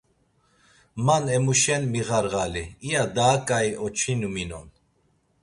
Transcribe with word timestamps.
Man 1.05 1.23
emuşen 1.35 1.83
miğarğali, 1.91 2.65
iya 2.87 3.03
daa 3.15 3.35
k̆ai 3.47 3.69
oçinu 3.85 4.29
minon. 4.35 4.67